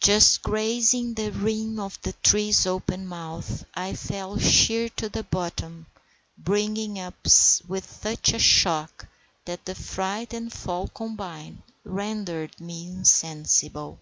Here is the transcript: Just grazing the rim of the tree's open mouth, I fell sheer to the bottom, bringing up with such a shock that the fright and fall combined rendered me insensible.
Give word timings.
Just 0.00 0.42
grazing 0.42 1.14
the 1.14 1.30
rim 1.30 1.78
of 1.78 1.96
the 2.02 2.14
tree's 2.14 2.66
open 2.66 3.06
mouth, 3.06 3.64
I 3.74 3.94
fell 3.94 4.36
sheer 4.36 4.88
to 4.96 5.08
the 5.08 5.22
bottom, 5.22 5.86
bringing 6.36 6.98
up 6.98 7.14
with 7.68 7.88
such 7.88 8.32
a 8.32 8.40
shock 8.40 9.06
that 9.44 9.64
the 9.64 9.76
fright 9.76 10.32
and 10.34 10.52
fall 10.52 10.88
combined 10.88 11.62
rendered 11.84 12.60
me 12.60 12.88
insensible. 12.88 14.00